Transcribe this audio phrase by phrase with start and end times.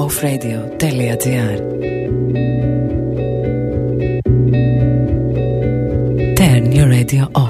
[0.00, 1.56] offradio.gr
[6.40, 7.49] Turn your radio off.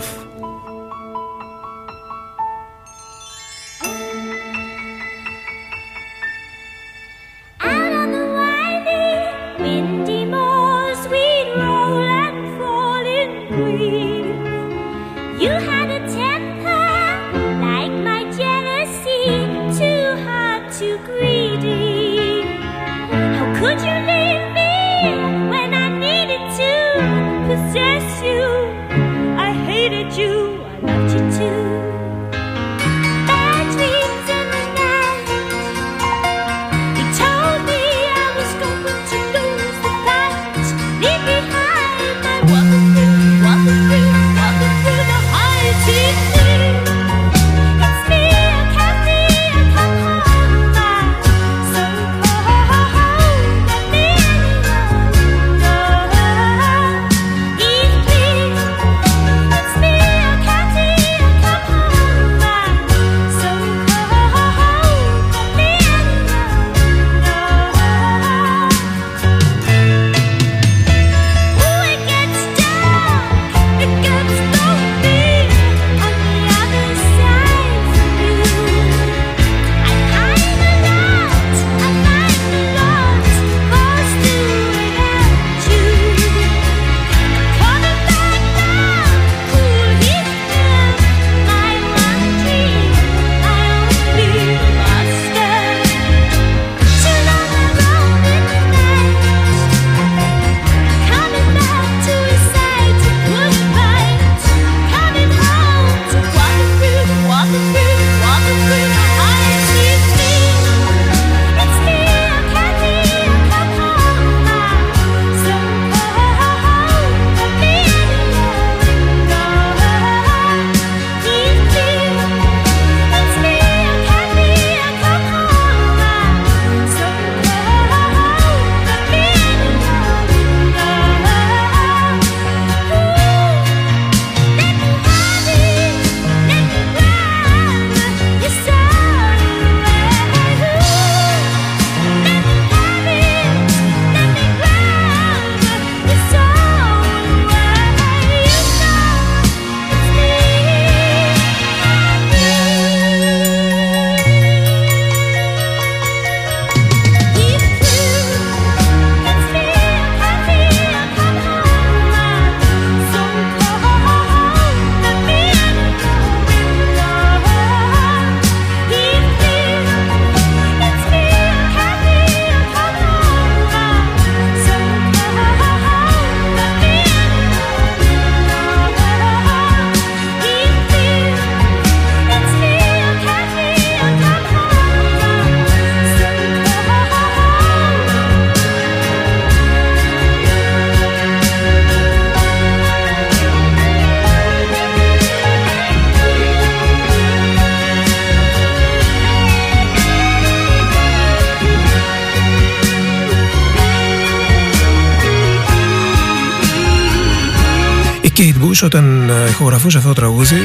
[209.70, 210.56] Ηχογραφούσε αυτό το τραγούδι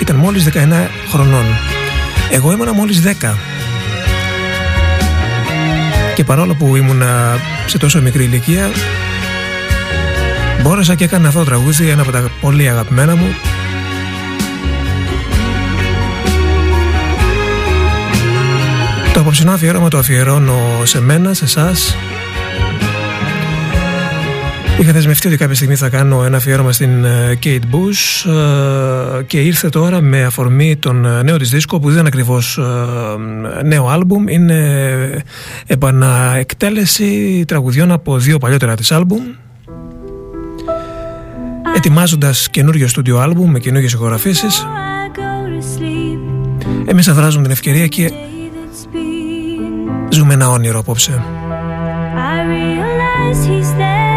[0.00, 1.44] ήταν μόλις 19 χρονών.
[2.30, 3.34] Εγώ ήμουνα μόλις 10.
[6.14, 8.70] Και παρόλο που ήμουνα σε τόσο μικρή ηλικία
[10.62, 13.34] μπόρεσα και έκανα αυτό το τραγούδι ένα από τα πολύ αγαπημένα μου
[19.12, 21.96] Το απόψινό αφιέρωμα το αφιερώνω σε μένα, σε εσάς
[24.78, 29.40] Είχα δεσμευτεί ότι κάποια στιγμή θα κάνω ένα αφιέρωμα στην ε, Kate Bush ε, και
[29.40, 32.58] ήρθε τώρα με αφορμή τον ε, νέο της δίσκο που δεν είναι ακριβώς
[33.64, 35.24] νέο άλμπουμ είναι
[35.66, 39.20] επαναεκτέλεση τραγουδιών από δύο παλιότερα της άλμπουμ
[41.76, 44.66] ετοιμάζοντας καινούριο στούντιο άλμπουμ με καινούργιες ηχογραφήσεις.
[46.86, 48.12] Εμείς αδράζουμε την ευκαιρία και
[50.10, 51.22] ζούμε ένα όνειρο απόψε.
[53.30, 54.07] About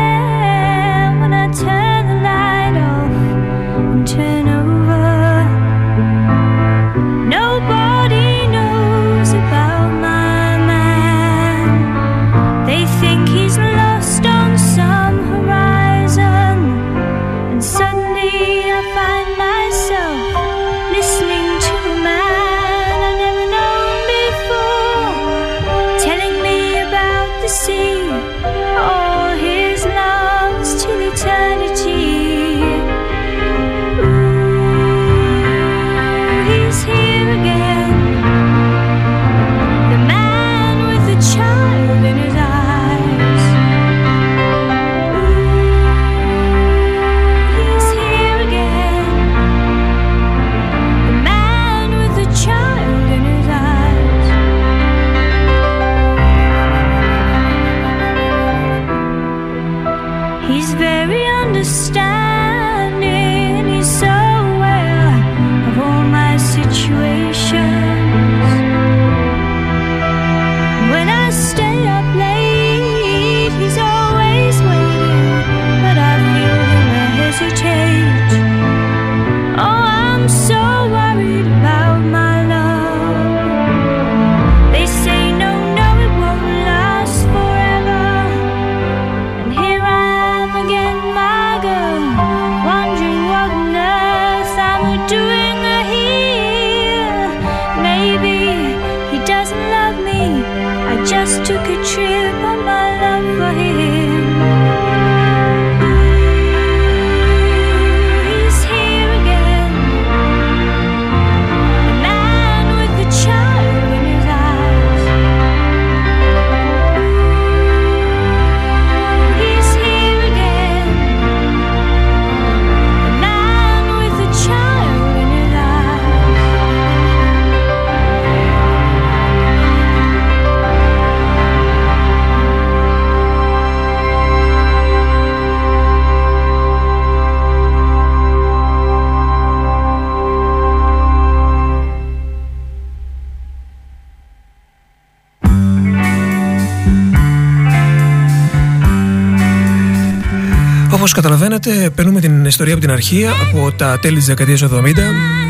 [151.11, 154.97] Όπως καταλαβαίνετε, παίρνουμε την ιστορία από την αρχή, από τα τέλη της δεκαετίας του 70,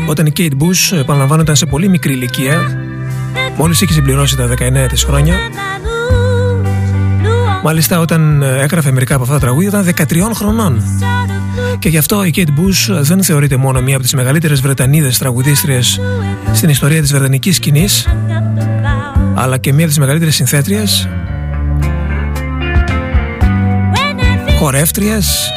[0.08, 2.78] όταν η Kate Bush, επαναλαμβάνω, ήταν σε πολύ μικρή ηλικία.
[3.56, 5.34] Μόλις είχε συμπληρώσει τα 19 της χρόνια.
[7.62, 10.82] Μάλιστα, όταν έγραφε μερικά από αυτά τα τραγούδια, ήταν 13 χρονών.
[11.78, 16.00] Και γι' αυτό η Kate Bush δεν θεωρείται μόνο μία από τις μεγαλύτερες Βρετανίδες τραγουδίστριες
[16.52, 18.08] στην ιστορία της βρετανικής σκηνής,
[19.34, 21.08] αλλά και μία από τις μεγαλύτερες συνθέτριες
[24.62, 25.52] χορεύτριες.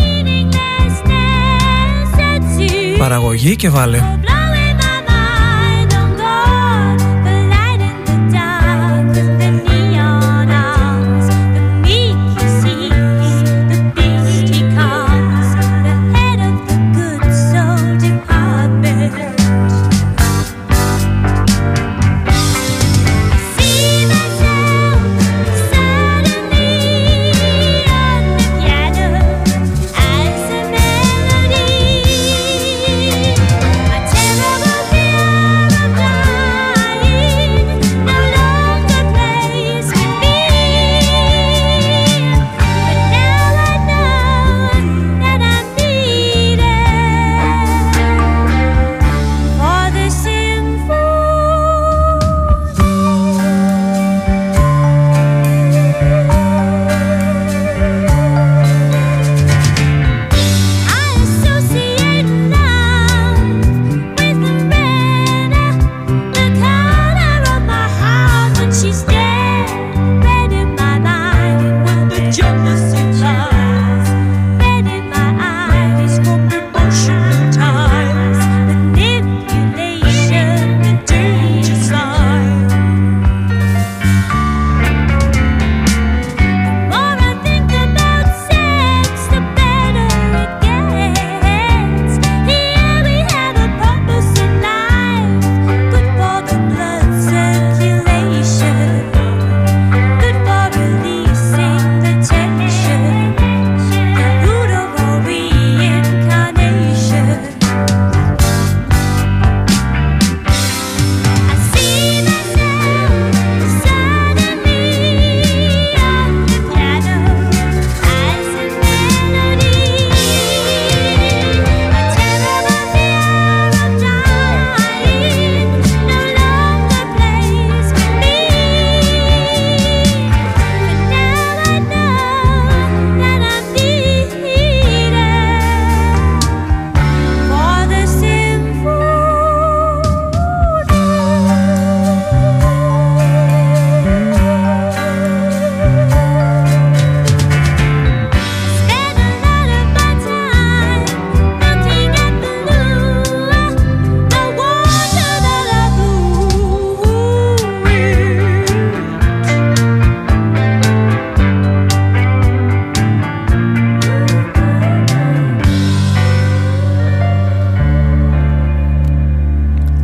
[2.98, 4.15] Παραγωγή και βάλε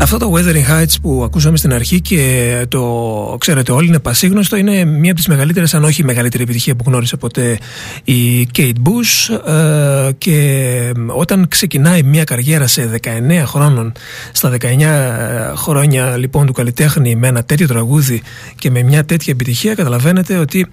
[0.10, 5.20] Wuthering Heights που ακούσαμε στην αρχή και το ξέρετε όλοι είναι πασίγνωστο είναι μία από
[5.20, 7.58] τις μεγαλύτερες αν όχι η μεγαλύτερη επιτυχία που γνώρισε ποτέ
[8.04, 13.10] η Kate Bush ε, και όταν ξεκινάει μία καριέρα σε 19
[13.46, 13.92] χρόνων
[14.32, 18.22] στα 19 χρόνια λοιπόν του καλλιτέχνη με ένα τέτοιο τραγούδι
[18.56, 20.68] και με μια τέτοια επιτυχία καταλαβαίνετε ότι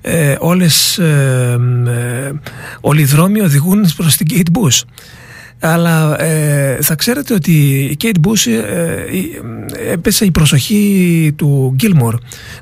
[0.00, 2.32] ε, όλες, ε, ε,
[2.80, 4.80] όλοι οι δρόμοι οδηγούν προς την Kate Bush
[5.66, 7.52] αλλά ε, θα ξέρετε ότι
[7.84, 12.14] η Kate Bush ε, ε, έπεσε η προσοχή του Gilmore,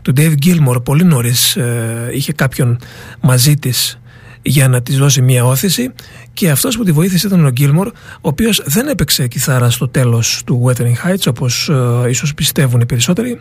[0.02, 2.78] του Dave Gilmore πολύ νωρίς ε, είχε κάποιον
[3.20, 4.00] μαζί της
[4.42, 5.90] για να της δώσει μια όθηση
[6.32, 10.42] και αυτός που τη βοήθησε ήταν ο Gilmore ο οποίος δεν έπαιξε κιθάρα στο τέλος
[10.46, 11.70] του Wuthering Heights όπως
[12.08, 13.38] ίσως πιστεύουν οι περισσότεροι.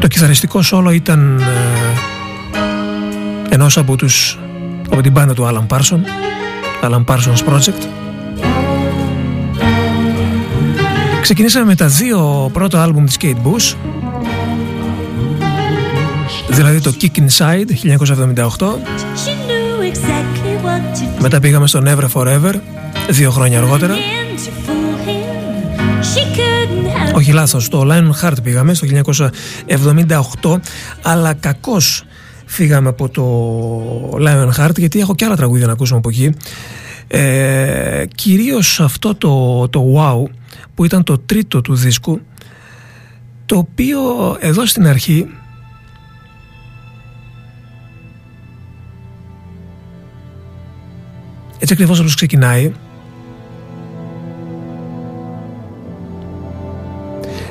[0.00, 1.40] Το κιθαριστικό σόλο ήταν
[3.48, 4.38] ενός από τους
[4.90, 6.00] από την μπάντα του Alan Parson
[6.82, 7.86] Alan Parsons Project.
[11.22, 13.74] Ξεκινήσαμε με τα δύο πρώτα άλμπουμ της Kate Bush
[16.48, 17.68] δηλαδή το Kick Inside
[18.58, 18.66] 1978
[21.20, 22.54] μετά πήγαμε στο Never Forever
[23.08, 23.94] δύο χρόνια αργότερα
[27.14, 28.86] όχι λάθος, στο Lionheart πήγαμε στο
[30.42, 30.56] 1978
[31.02, 32.04] αλλά κακώς
[32.54, 36.34] φύγαμε από το Lionheart γιατί έχω και άλλα τραγούδια να ακούσουμε από εκεί.
[37.08, 40.30] Ε, κυρίως αυτό το, το Wow
[40.74, 42.20] που ήταν το τρίτο του δίσκου
[43.46, 44.00] το οποίο
[44.40, 45.26] εδώ στην αρχή
[51.58, 52.72] Έτσι ακριβώς όπως ξεκινάει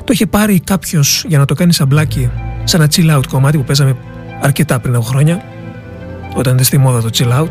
[0.04, 2.30] το είχε πάρει κάποιος για να το κάνει σαμπλάκι
[2.64, 3.96] σε ένα chill out κομμάτι που παίζαμε
[4.44, 5.44] αρκετά πριν από χρόνια
[6.34, 7.50] όταν ήταν στη μόδα το chill out.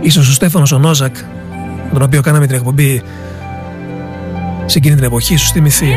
[0.00, 1.16] Ίσως ο Στέφανος ο Νόζακ
[1.84, 3.02] με τον οποίο κάναμε την εκπομπή
[4.66, 5.94] σε εκείνη την εποχή σου θυμηθεί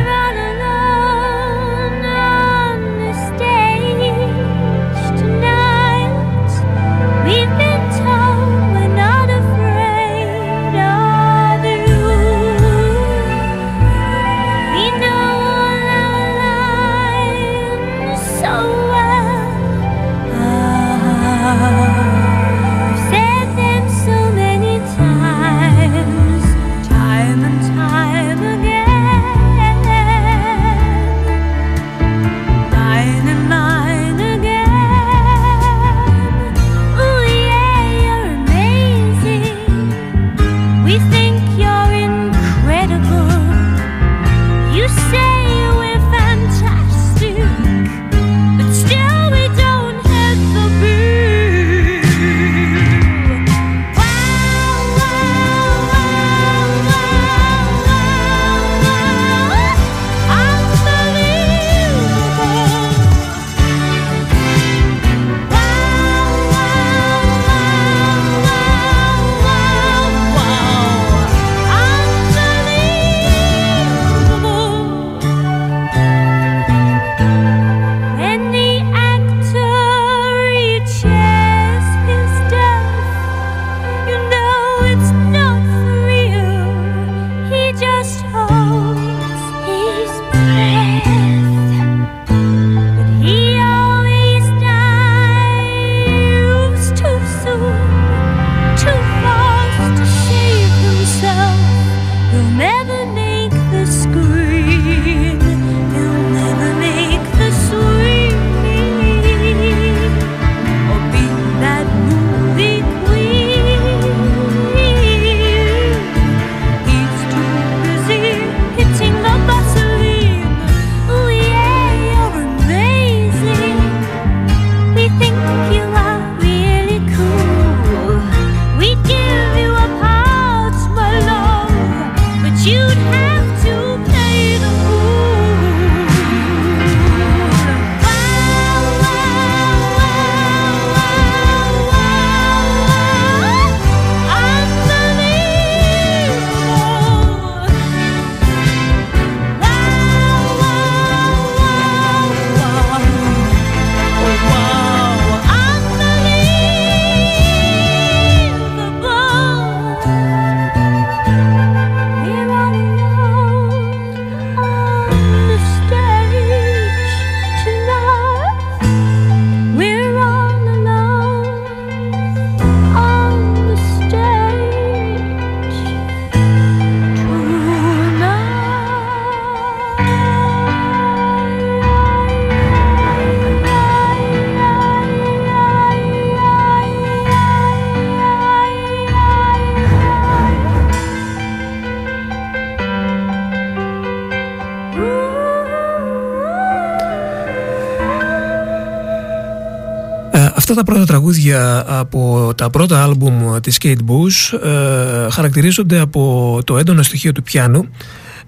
[200.70, 206.78] Αυτά τα πρώτα τραγούδια από τα πρώτα άλμπουμ της Kate Bush ε, χαρακτηρίζονται από το
[206.78, 207.90] έντονο στοιχείο του πιάνου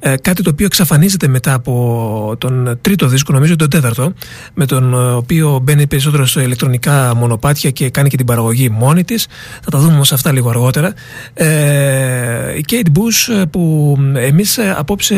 [0.04, 4.14] ε, κάτι το οποίο εξαφανίζεται μετά από τον τρίτο δίσκο, νομίζω τον τέταρτο,
[4.54, 9.04] με τον ε, οποίο μπαίνει περισσότερο σε ηλεκτρονικά μονοπάτια και κάνει και την παραγωγή μόνη
[9.04, 9.28] της.
[9.64, 10.94] Θα τα δούμε όμως αυτά λίγο αργότερα.
[11.34, 15.16] Ε, η Kate Bush ε, που εμείς απόψε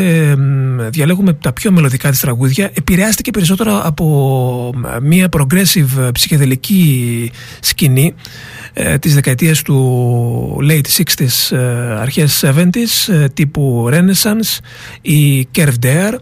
[0.90, 4.72] διαλέγουμε τα πιο μελωδικά της τραγούδια επηρεάστηκε περισσότερο από
[5.02, 8.14] μια progressive ψυχεδελική σκηνή
[8.76, 11.60] ε, τις δεκαετίες του late 60s, ε,
[12.00, 14.58] αρχές 70s ε, τύπου Renaissance
[15.00, 16.14] ή Curved Air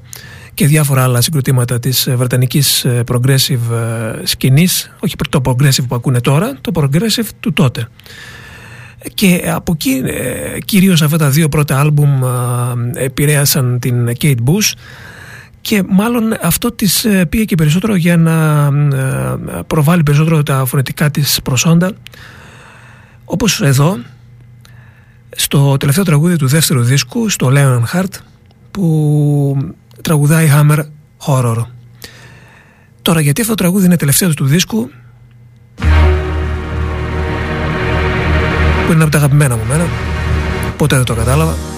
[0.54, 3.59] και διάφορα άλλα συγκροτήματα της βρετανικής progressive
[4.23, 7.88] σκηνής όχι το progressive που ακούνε τώρα το progressive του τότε.
[9.14, 10.02] Και από εκεί
[10.64, 12.21] κυρίως αυτά τα δύο πρώτα άλμπουμ
[12.94, 14.73] επηρέασαν την Kate Bush
[15.61, 18.68] και μάλλον αυτό της πήγε και περισσότερο για να
[19.66, 21.92] προβάλλει περισσότερο τα φωνητικά της προσόντα
[23.33, 23.99] όπως εδώ,
[25.37, 28.12] στο τελευταίο τραγούδι του δεύτερου δίσκου, στο Leon Heart,
[28.71, 30.79] που τραγουδάει Hammer
[31.27, 31.64] Horror.
[33.03, 34.90] Τώρα γιατί αυτό το τραγούδι είναι τελευταίο του δίσκου,
[38.87, 39.87] που είναι από τα αγαπημένα μου μένα
[40.77, 41.71] ποτέ δεν το κατάλαβα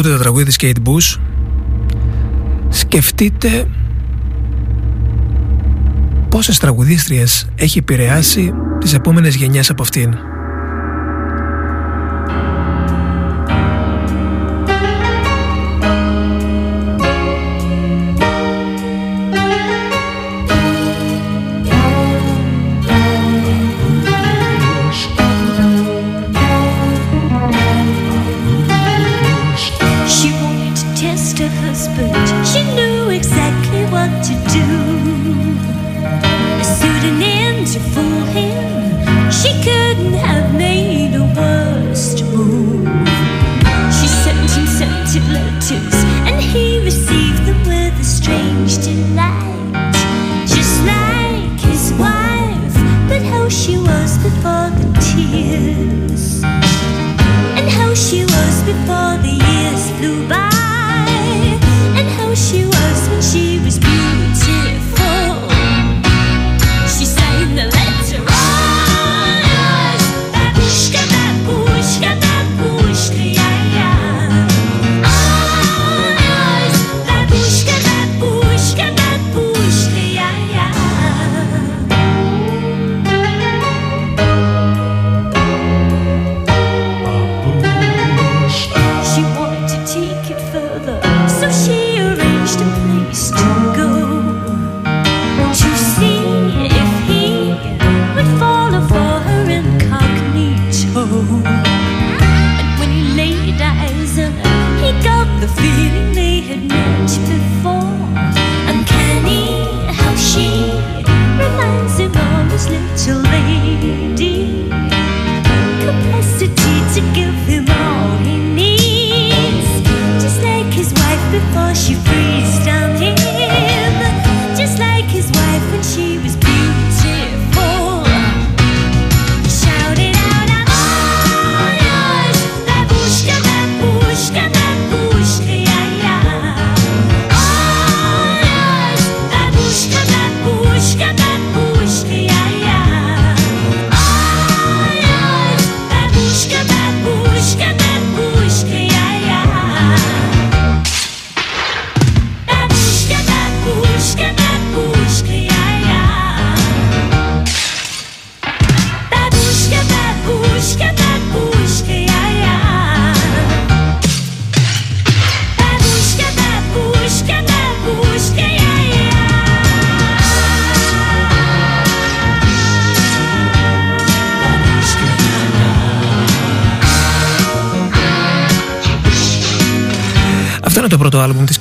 [0.00, 1.20] ακούτε το τραγούδι της Kate Bush
[2.68, 3.68] σκεφτείτε
[6.28, 10.29] πόσες τραγουδίστριες έχει επηρεάσει τις επόμενες γενιές από αυτήν.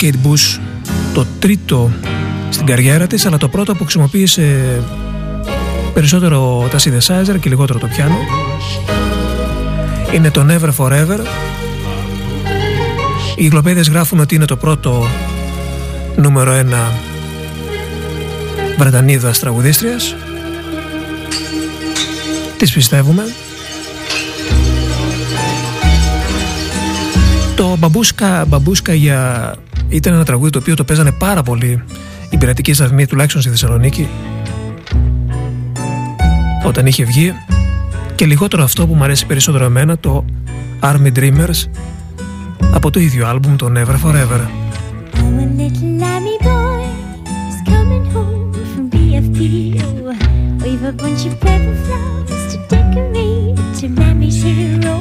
[0.09, 0.59] Kate Bush,
[1.13, 1.91] το τρίτο
[2.49, 4.59] στην καριέρα της, αλλά το πρώτο που χρησιμοποίησε
[5.93, 8.17] περισσότερο τα synthesizer και λιγότερο το πιάνο.
[10.13, 11.19] Είναι το Never Forever.
[13.35, 15.07] Οι γλωπέδες γράφουν ότι είναι το πρώτο
[16.15, 16.93] νούμερο ένα
[18.77, 20.15] Βρετανίδας τραγουδίστριας.
[22.57, 23.23] Τις πιστεύουμε.
[27.55, 29.53] Το μπαμπούσκα, μπαμπούσκα για...
[29.89, 31.83] ήταν ένα τραγούδι το οποίο το παίζανε πάρα πολύ
[32.29, 34.07] η πειρατική σταθμή τουλάχιστον στη Θεσσαλονίκη
[36.65, 37.33] όταν είχε βγει
[38.15, 40.25] και λιγότερο αυτό που μου αρέσει περισσότερο εμένα το
[40.81, 41.69] Army Dreamers
[42.73, 44.39] από το ίδιο άλμπουμ το Never Forever.
[50.89, 54.95] a bunch of purple flowers to decorate to Mammy's hero.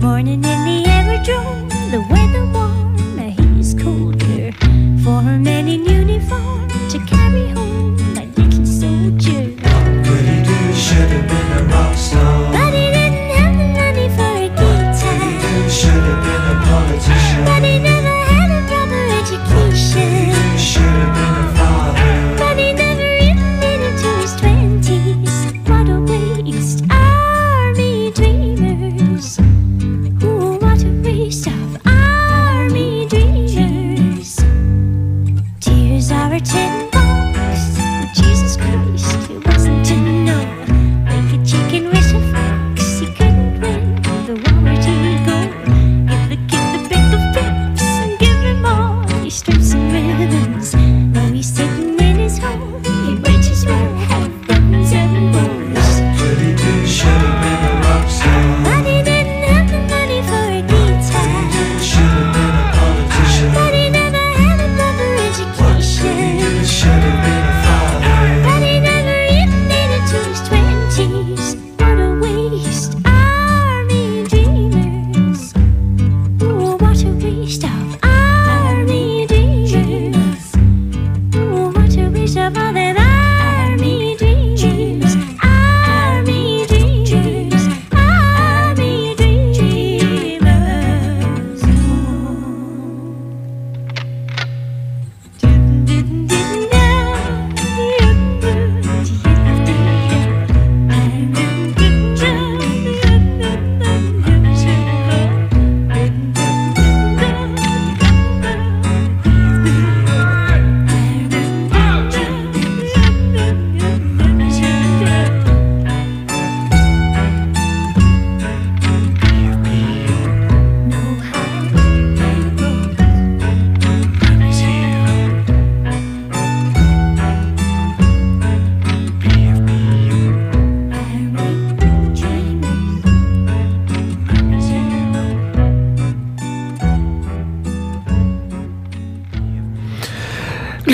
[0.00, 2.95] Morning in the aerodrome, the weather warm,
[5.06, 9.54] For a man in uniform to carry home my little soldier.
[10.04, 10.74] Could he do?
[10.74, 12.45] Should have been a rock star.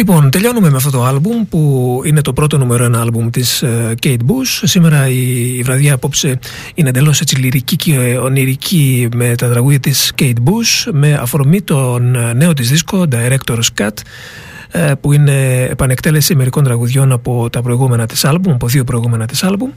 [0.03, 3.95] Λοιπόν, τελειώνουμε με αυτό το άλμπουμ που είναι το πρώτο νούμερο ένα άλμπουμ της ε,
[4.03, 4.61] Kate Bush.
[4.63, 6.39] Σήμερα η, η βραδιά απόψε
[6.75, 12.15] είναι εντελώς έτσι λυρική και ονειρική με τα τραγούδια της Kate Bush με αφορμή τον
[12.15, 13.91] ε, νέο της δίσκο Director's Cut ε,
[15.01, 19.71] που είναι επανεκτέλεση μερικών τραγουδιών από τα προηγούμενα της άλμπουμ, από δύο προηγούμενα της άλμπουμ.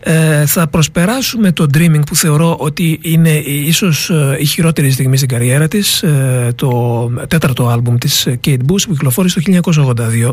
[0.00, 5.28] Ε, θα προσπεράσουμε το Dreaming που θεωρώ ότι είναι ίσως ε, η χειρότερη στιγμή στην
[5.28, 10.30] καριέρα της, ε, το τέταρτο άλμπουμ της Kate Bush που κυκλοφόρησε το 1982.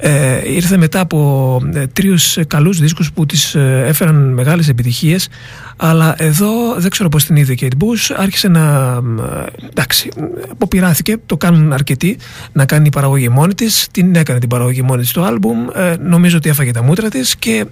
[0.00, 5.28] Ε, ήρθε μετά από ε, τρίους καλούς δίσκους που της ε, έφεραν μεγάλες επιτυχίες
[5.76, 10.08] αλλά εδώ δεν ξέρω πως την είδε η Kate Bush άρχισε να ε, εντάξει
[10.50, 12.18] αποπειράθηκε το κάνουν αρκετοί
[12.52, 16.36] να κάνει παραγωγή μόνη της την έκανε την παραγωγή μόνη της το άλμπουμ ε, νομίζω
[16.36, 17.66] ότι έφαγε τα μούτρα της και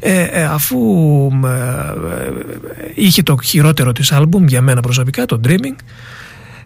[0.00, 0.78] ε, ε, αφού
[1.44, 2.32] ε, ε,
[2.94, 5.76] είχε το χειρότερο της άλμπουμ για μένα προσωπικά το Dreaming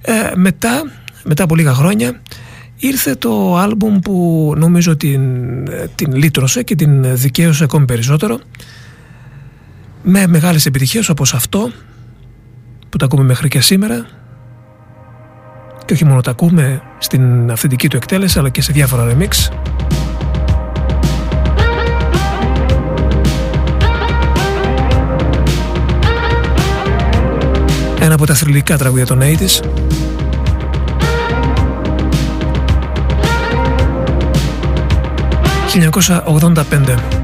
[0.02, 0.82] ε, μετά,
[1.24, 2.20] μετά από λίγα χρόνια
[2.83, 5.21] ήρθε το άλμπουμ που νομίζω την,
[5.95, 8.40] την λύτρωσε και την δικαίωσε ακόμη περισσότερο.
[10.03, 11.71] Με μεγάλες επιτυχίες όπως αυτό
[12.88, 14.07] που τα ακούμε μέχρι και σήμερα.
[15.85, 19.53] Και όχι μόνο τα ακούμε στην αυθεντική του εκτέλεση αλλά και σε διάφορα remix.
[28.01, 29.91] Ένα από τα θρηλυκά τραγούδια των 80's
[35.74, 37.21] «1985».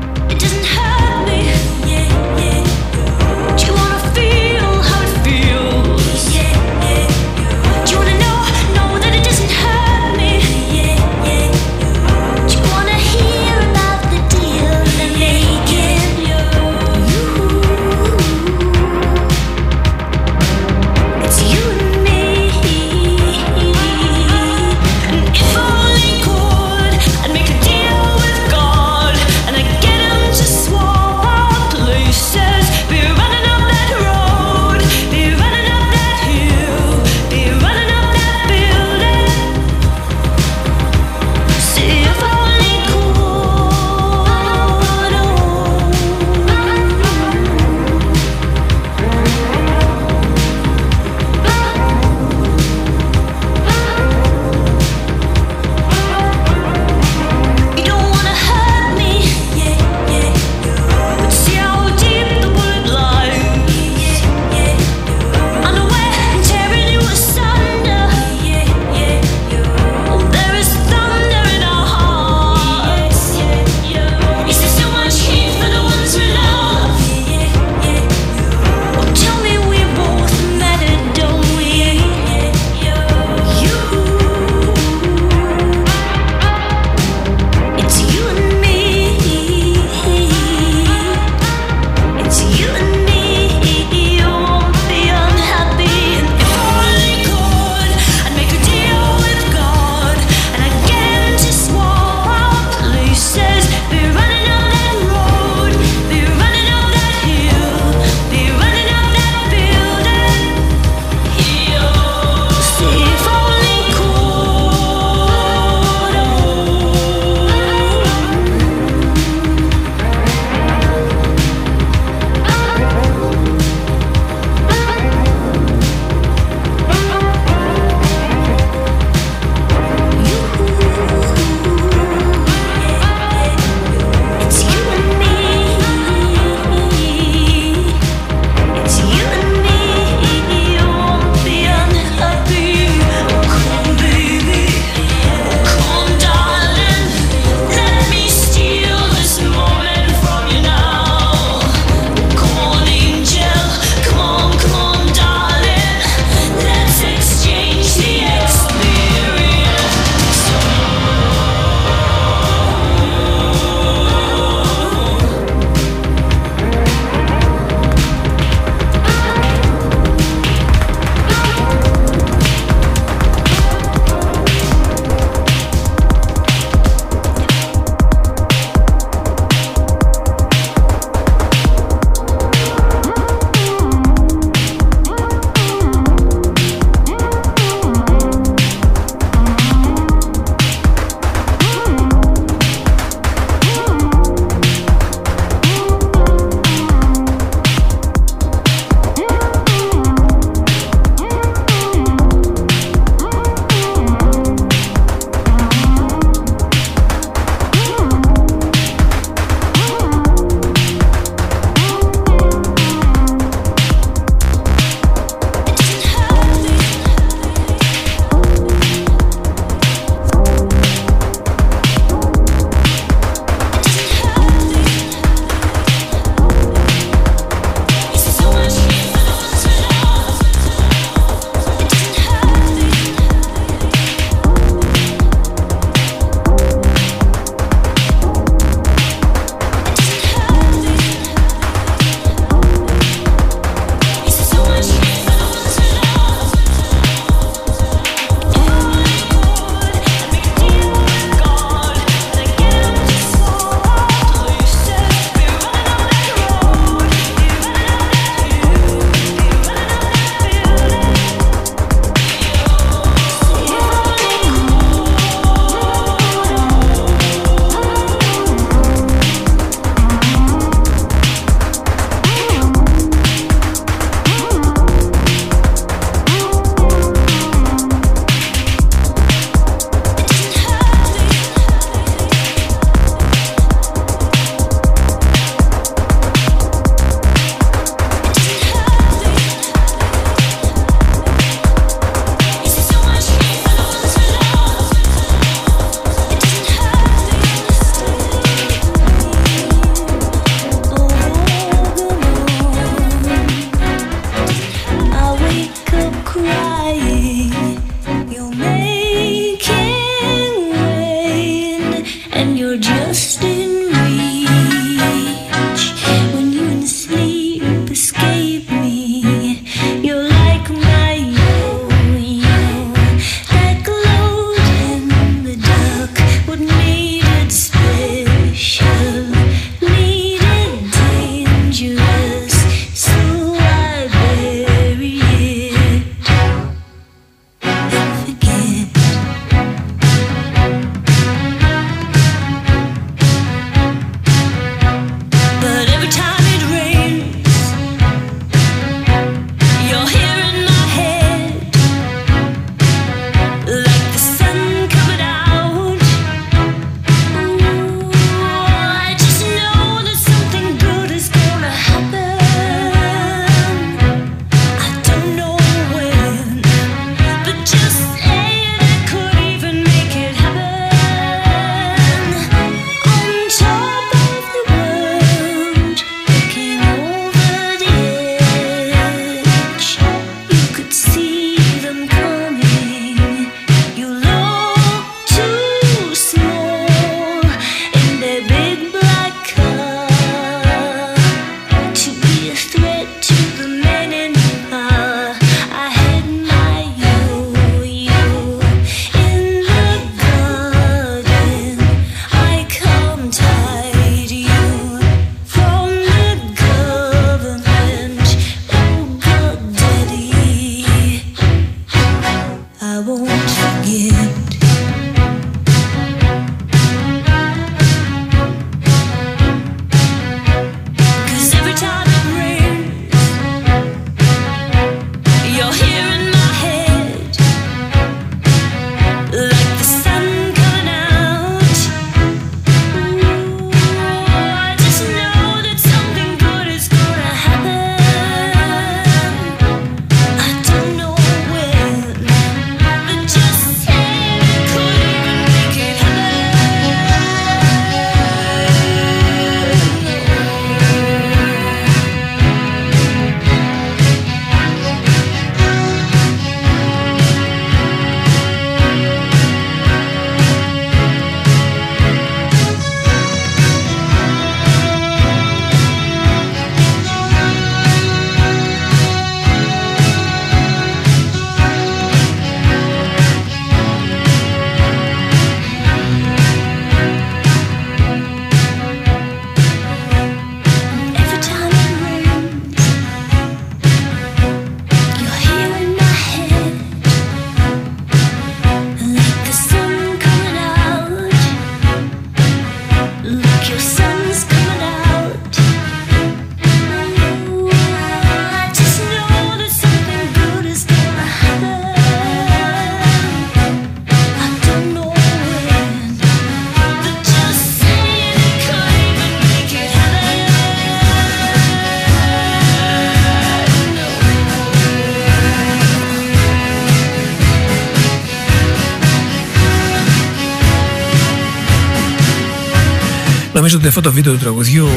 [523.70, 524.88] Νομίζω ότι αυτό το βίντεο του τραγουδιού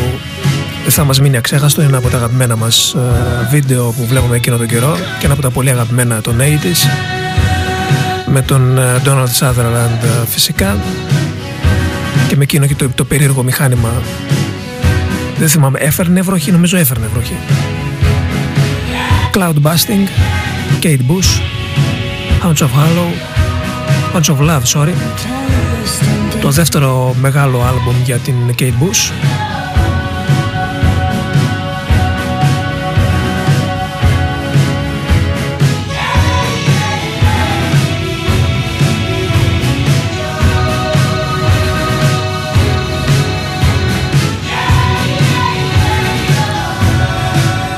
[0.84, 1.82] δεν θα μας μείνει αξέχαστο.
[1.82, 5.34] Είναι ένα από τα αγαπημένα μας ε, βίντεο που βλέπουμε εκείνο τον καιρό και ένα
[5.34, 6.90] από τα πολύ αγαπημένα των 80's
[8.26, 10.78] με τον ε, Donald Sutherland ε, φυσικά
[12.28, 13.90] και με εκείνο και το, το περίεργο μηχάνημα
[15.38, 17.36] δεν θυμάμαι, έφερνε βροχή, νομίζω έφερνε βροχή.
[19.34, 20.08] Cloud Busting,
[20.82, 21.42] Kate Bush,
[22.44, 23.12] Hounds of Hollow,
[24.14, 24.94] Hounds of Love, sorry.
[26.42, 29.12] Το δεύτερο μεγάλο άλμπουμ για την Kate Bush.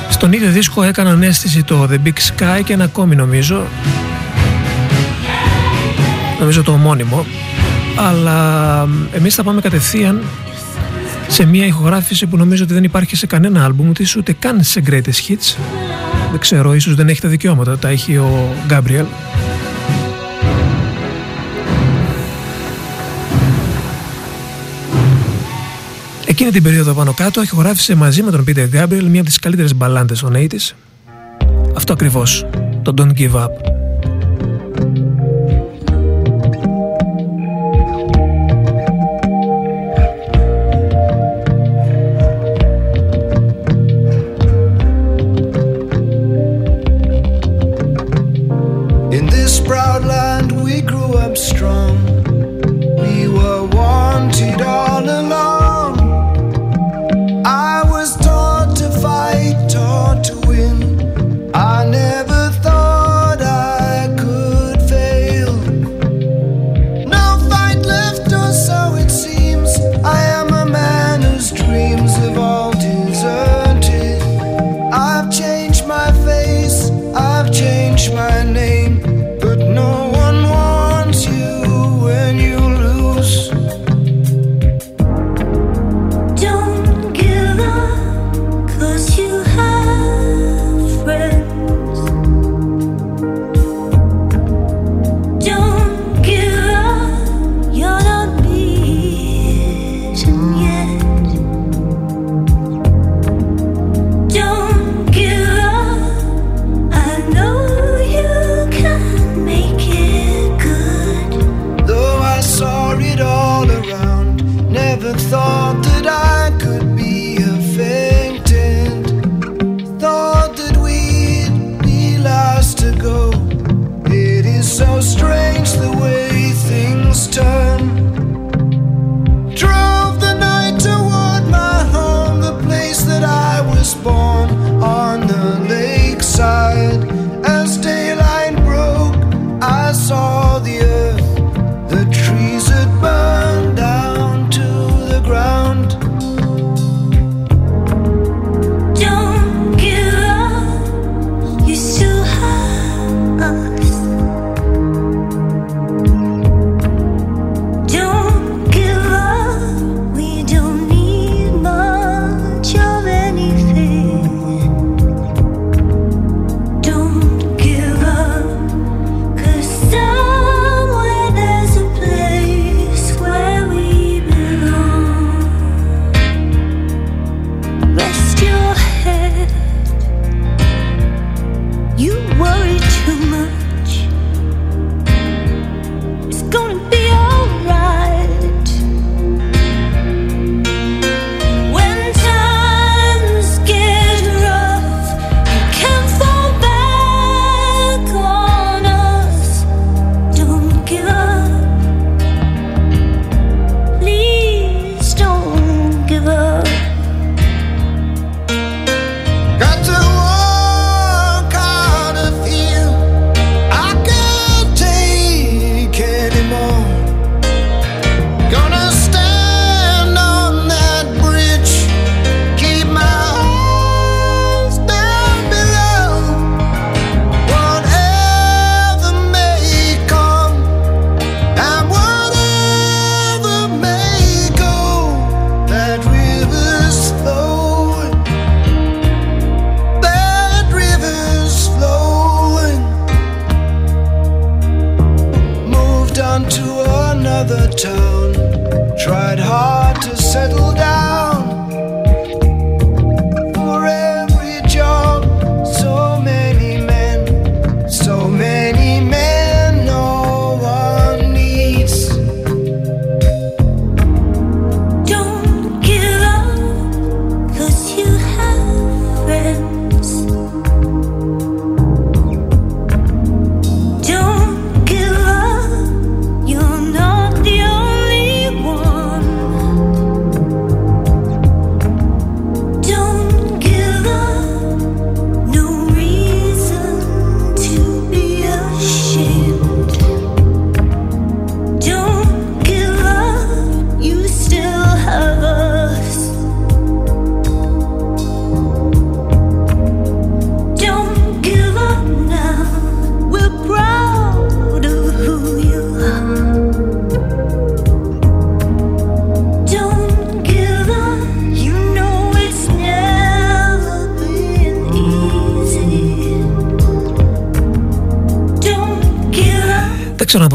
[0.10, 3.68] Στον ίδιο δίσκο έκαναν αίσθηση το The Big Sky και ένα ακόμη νομίζω
[6.40, 7.26] νομίζω το ομώνυμο
[7.96, 10.22] αλλά εμείς θα πάμε κατευθείαν
[11.28, 14.84] σε μια ηχογράφηση που νομίζω ότι δεν υπάρχει σε κανένα άλμπουμ της ούτε καν σε
[14.88, 15.58] Greatest Hits.
[16.32, 19.06] Δεν ξέρω, ίσως δεν έχει τα δικαιώματα τα έχει ο Gabriel
[26.26, 29.76] Εκείνη την περίοδο πάνω κάτω ηχογράφησε μαζί με τον Peter Gabriel μια από τις καλύτερες
[29.76, 30.76] μπαλάντες των 80's
[31.76, 32.46] αυτό ακριβώς,
[32.82, 33.83] το Don't Give Up
[51.36, 52.03] strong.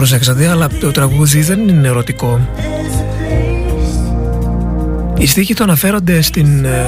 [0.08, 2.48] Προσέξατε, αλλά το τραγούδι δεν είναι ερωτικό.
[5.18, 6.80] Οι στίχοι το αναφέρονται στην ε,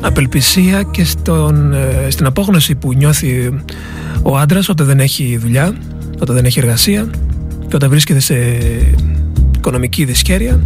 [0.00, 3.62] απελπισία και στον, ε, στην απόγνωση που νιώθει
[4.22, 5.76] ο άντρας όταν δεν έχει δουλειά,
[6.20, 7.10] όταν δεν έχει εργασία
[7.68, 8.34] και όταν βρίσκεται σε
[9.56, 10.60] οικονομική δυσκέρεια.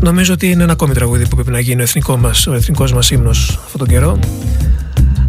[0.00, 2.92] Νομίζω ότι είναι ένα ακόμη τραγούδι που πρέπει να γίνει ο, εθνικό μας, ο εθνικός
[2.92, 4.18] μας ύμνος αυτόν τον καιρό.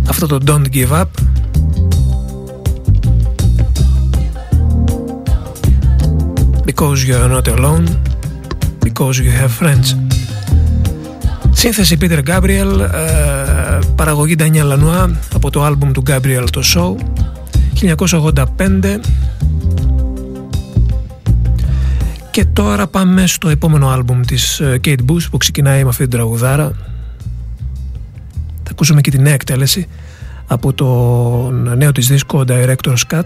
[0.07, 1.24] Αυτό το Don't Give Up
[6.85, 7.85] Because you are not alone.
[8.79, 9.95] Because you have friends.
[11.51, 16.95] Σύνθεση Peter Gabriel ε, Παραγωγή Daniel Lanois Από το άλμπουμ του Gabriel το Show
[18.57, 18.99] 1985
[22.31, 26.11] Και τώρα πάμε στο επόμενο άλμπουμ της ε, Kate Bush που ξεκινάει με αυτή την
[26.11, 26.71] τραγουδάρα.
[28.63, 29.87] Θα ακούσουμε και τη νέα εκτέλεση
[30.47, 30.85] από το
[31.75, 33.23] νέο της δίσκο Director's Cut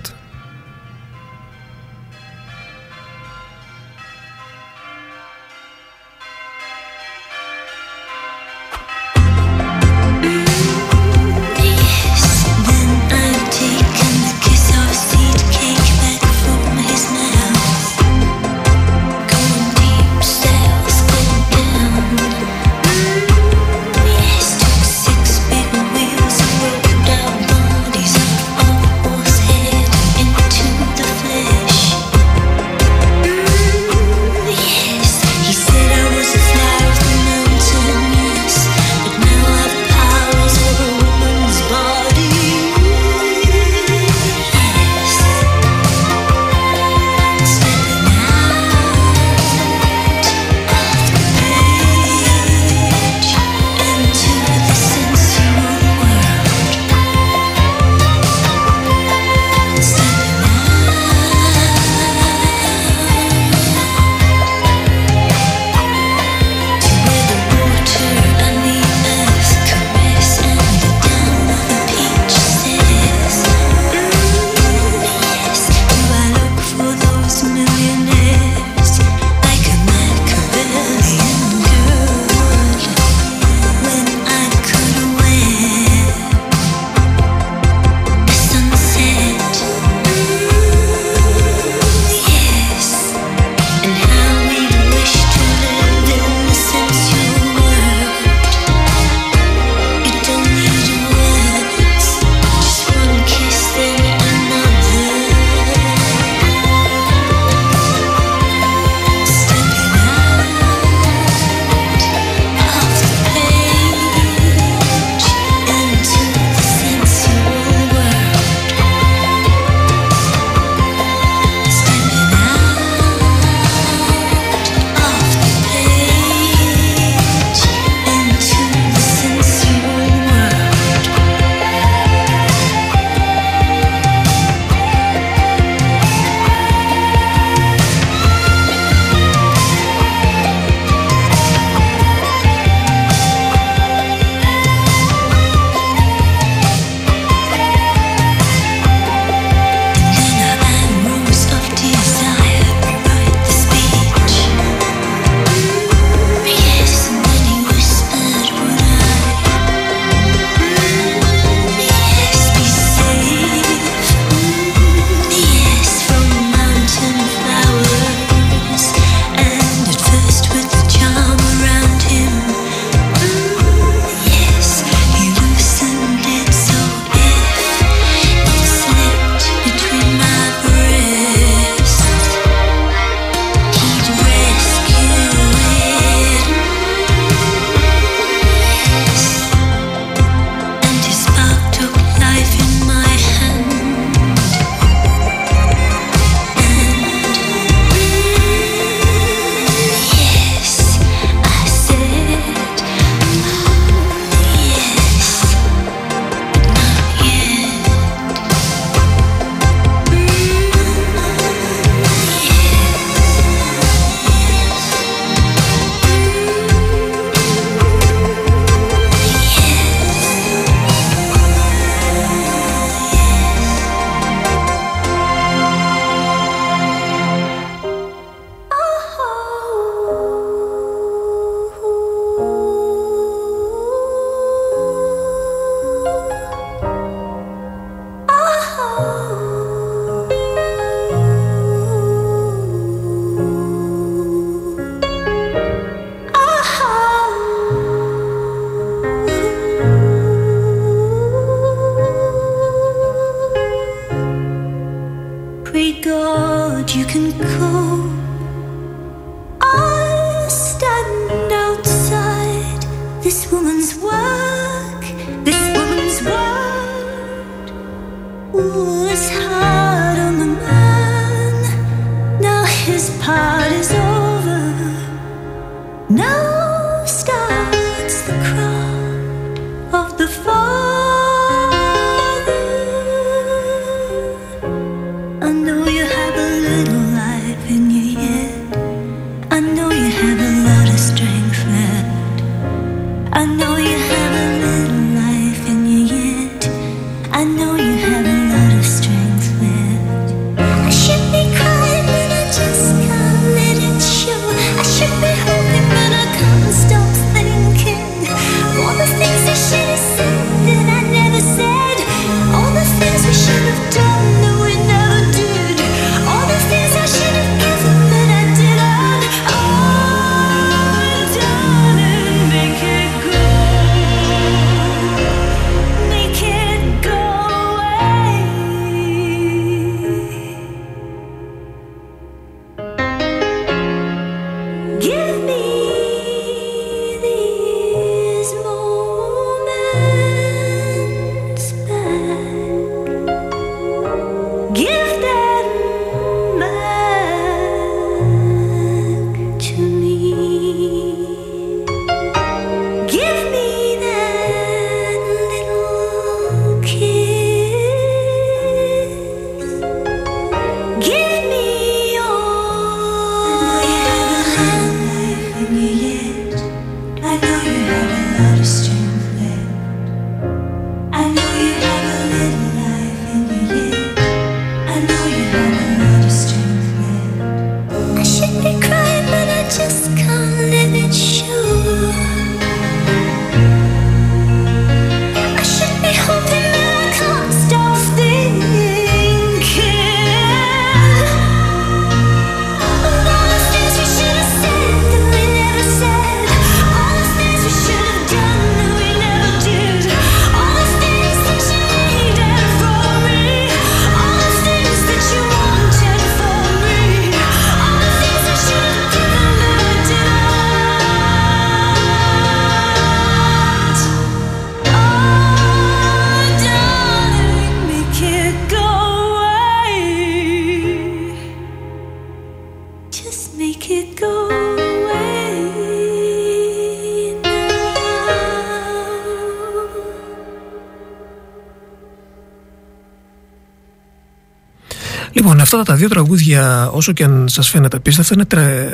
[435.75, 438.87] αυτά τα δύο τραγούδια, όσο και αν σας φαίνεται απίστευτο, είναι, τρε...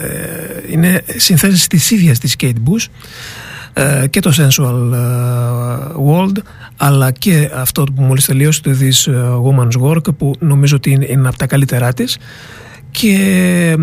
[0.70, 2.86] είναι συνθέσεις της ίδιας της Kate Bush
[3.74, 4.98] ε, και το Sensual ε,
[6.10, 6.38] World
[6.78, 9.16] αλλά και αυτό που μόλις τελείωσε το This ε,
[9.46, 12.18] Woman's Work που νομίζω ότι είναι, είναι από τα καλύτερά της.
[12.92, 13.78] Και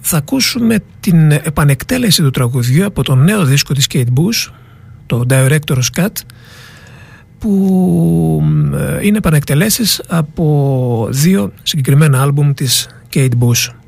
[0.00, 4.52] θα ακούσουμε την επανεκτέλεση του τραγουδιού από το νέο δίσκο της Kate Bush
[5.06, 6.12] το Director's Cut
[7.44, 8.42] που
[8.74, 13.83] ε, είναι επανεκτελέσεις από δύο συγκεκριμένα άλμπουμ της Kate Bush.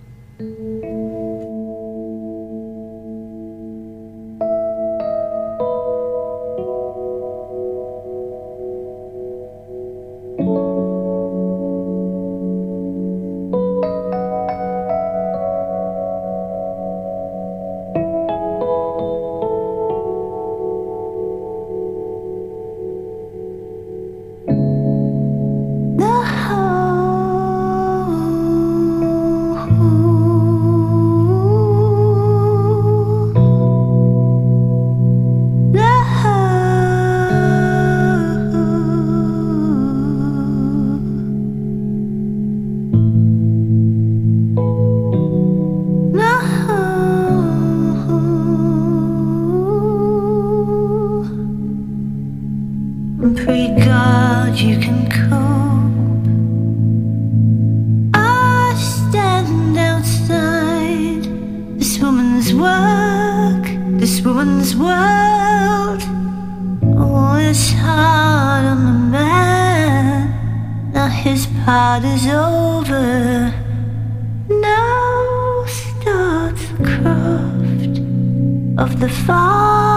[53.37, 56.26] pray God you can cope.
[58.14, 61.24] I stand outside
[61.78, 63.64] this woman's work,
[64.01, 66.03] this woman's world.
[66.99, 70.93] Oh, it's hard on the man.
[70.93, 73.53] Now his part is over.
[74.49, 77.99] Now starts the craft
[78.78, 79.95] of the fall.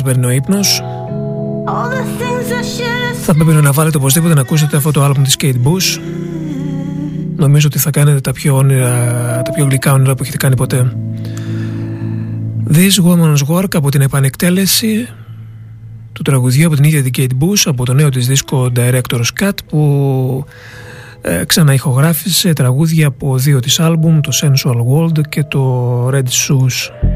[0.00, 0.82] Σας παίρνει ο ύπνος.
[3.22, 6.00] Θα πρέπει να βάλετε οπωσδήποτε να ακούσετε αυτό το άλμπουμ της Kate Bush.
[7.36, 10.92] Νομίζω ότι θα κάνετε τα πιο, όνειρα, τα πιο γλυκά όνειρα που έχετε κάνει ποτέ.
[12.72, 15.08] This Woman's Work από την επανεκτέλεση
[16.12, 19.54] του τραγουδιού από την ίδια την Kate Bush από το νέο της δίσκο Director's Cut
[19.68, 20.44] που
[21.20, 27.09] ε, ξαναηχογράφησε τραγούδια από δύο της άλμπουμ το Sensual World και το Red Shoes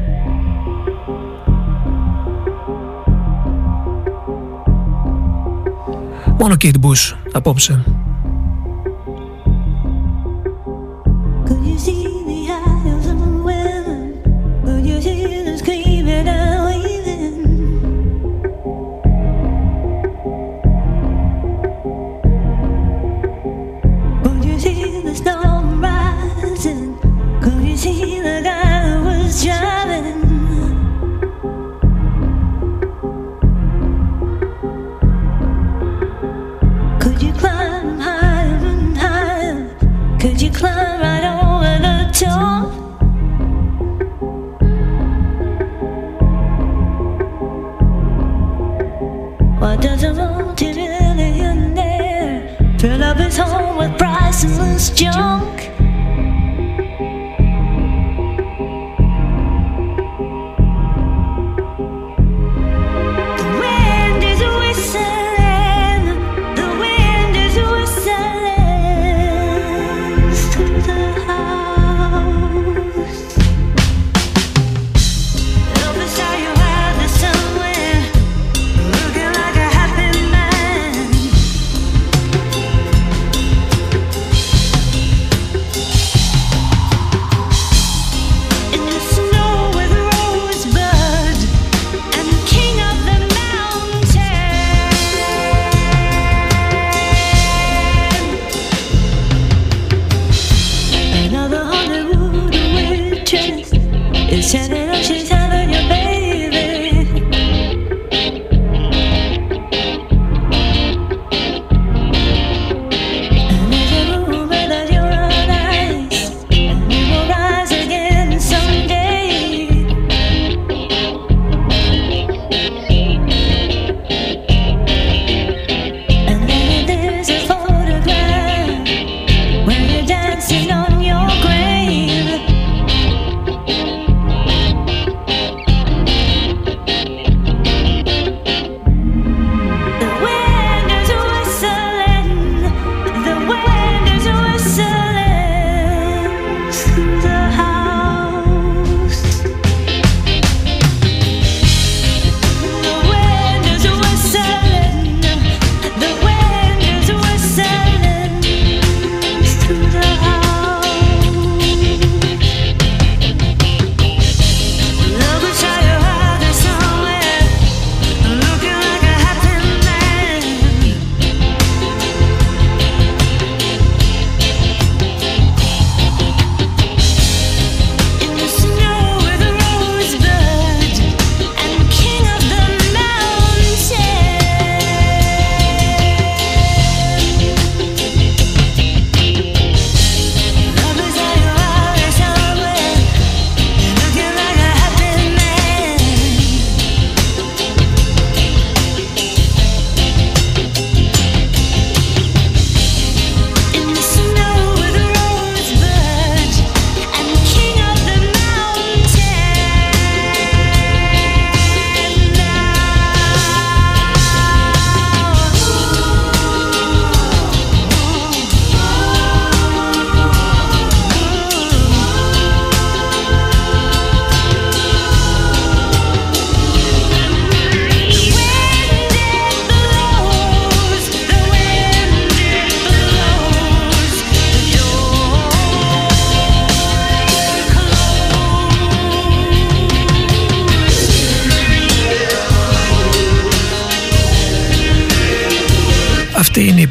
[6.39, 7.83] Μόνο Kate Bush απόψε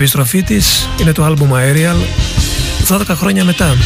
[0.05, 1.97] επιστροφή της είναι το άλμπουμ Aerial
[2.89, 3.77] 12 χρόνια μετά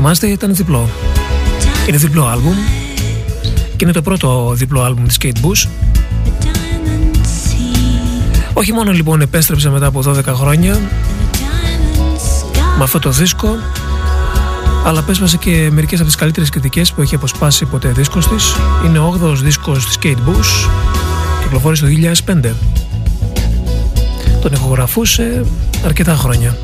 [0.00, 0.88] θυμάστε, ήταν διπλό.
[1.88, 2.54] Είναι διπλό άλμπουμ
[3.76, 5.68] και είναι το πρώτο διπλό άλμπουμ της Kate Bush.
[8.52, 10.80] Όχι μόνο λοιπόν επέστρεψε μετά από 12 χρόνια
[12.78, 13.48] με αυτό το δίσκο
[14.84, 18.54] αλλά πέσπασε και μερικές από τις καλύτερες κριτικές που έχει αποσπάσει ποτέ δίσκος της.
[18.86, 20.68] Είναι ο 8ος δίσκος της Kate Bush
[21.42, 21.90] κυκλοφόρησε το
[22.42, 22.54] 2005.
[24.40, 25.44] Τον ηχογραφούσε
[25.84, 26.56] αρκετά χρόνια.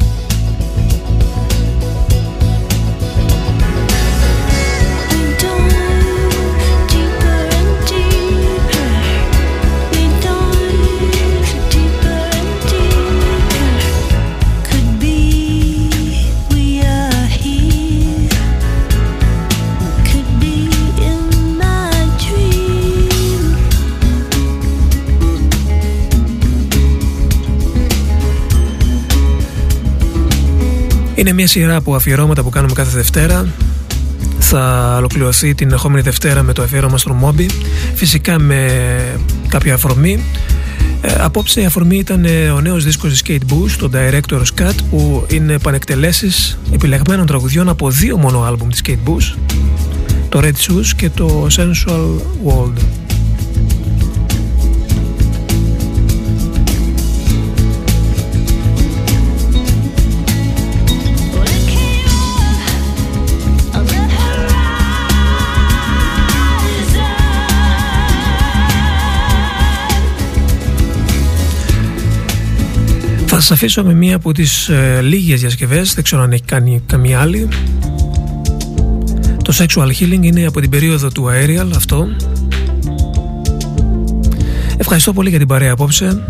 [31.25, 33.47] Είναι μια σειρά από αφιερώματα που κάνουμε κάθε Δευτέρα.
[34.39, 37.51] Θα ολοκληρωθεί την ερχόμενη Δευτέρα με το αφιέρωμα στον Μόμπι.
[37.95, 38.71] Φυσικά με
[39.49, 40.25] κάποια αφορμή.
[41.01, 44.75] Ε, απόψε η αφορμή ήταν ε, ο νέος δίσκος της Kate Bush, το Director's Cut,
[44.91, 49.39] που είναι πανεκτελέσεις επιλεγμένων τραγουδιών από δύο μόνο άλμπουμ της Kate Bush,
[50.29, 52.79] το Red Shoes και το Sensual World.
[73.45, 77.21] Σας αφήσω με μία από τις ε, λίγες διασκευές, δεν ξέρω αν έχει κάνει καμία
[77.21, 77.49] άλλη.
[79.45, 82.09] Το Sexual Healing είναι από την περίοδο του Aerial αυτό.
[84.77, 86.23] Ευχαριστώ πολύ για την παρέα απόψε.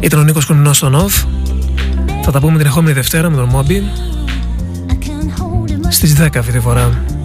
[0.00, 1.26] Ήταν ο Νίκος Κονινός στον OFF.
[2.22, 3.82] Θα τα πούμε την ερχόμενη Δευτέρα με τον Μόμπι.
[5.88, 7.19] Στις 10 αυτή τη φορά.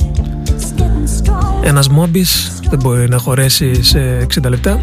[1.65, 4.79] Ένας μόμπις δεν μπορεί να χωρέσει σε 60 λεπτά